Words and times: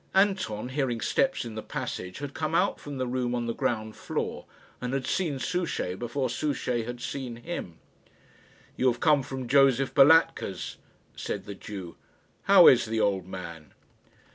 Anton, 0.15 0.69
hearing 0.69 0.99
steps 0.99 1.45
in 1.45 1.53
the 1.53 1.61
passage, 1.61 2.17
had 2.17 2.33
come 2.33 2.55
out 2.55 2.79
from 2.79 2.97
the 2.97 3.05
room 3.05 3.35
on 3.35 3.45
the 3.45 3.53
ground 3.53 3.95
floor, 3.95 4.47
and 4.81 4.95
had 4.95 5.05
seen 5.05 5.37
Souchey 5.37 5.93
before 5.93 6.27
Souchey 6.27 6.85
had 6.85 6.99
seen 6.99 7.35
him. 7.35 7.77
"You 8.75 8.87
have 8.91 8.99
come 8.99 9.21
from 9.21 9.47
Josef 9.47 9.93
Balatka's," 9.93 10.77
said 11.15 11.45
the 11.45 11.53
Jew. 11.53 11.97
"How 12.45 12.65
is 12.65 12.85
the 12.85 12.99
old 12.99 13.27
man?" 13.27 13.75